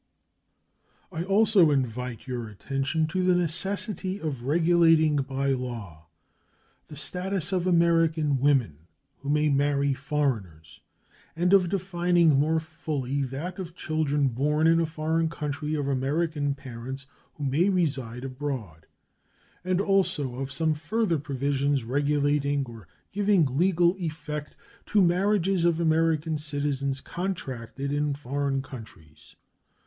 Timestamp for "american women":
7.67-8.87